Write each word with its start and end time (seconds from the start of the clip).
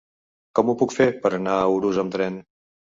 Com 0.59 0.71
ho 0.71 0.75
puc 0.79 0.95
fer 0.97 1.07
per 1.27 1.33
anar 1.39 1.61
a 1.61 1.71
Urús 1.77 2.05
amb 2.07 2.19
tren? 2.21 2.45